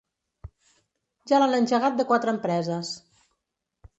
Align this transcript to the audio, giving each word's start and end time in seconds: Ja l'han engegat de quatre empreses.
Ja 1.33 1.41
l'han 1.43 1.53
engegat 1.59 2.01
de 2.01 2.07
quatre 2.13 2.35
empreses. 2.37 2.93